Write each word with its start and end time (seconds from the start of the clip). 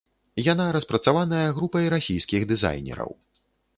Яна 0.51 0.65
распрацаваная 0.77 1.43
групай 1.57 1.85
расійскіх 1.95 2.49
дызайнераў. 2.53 3.11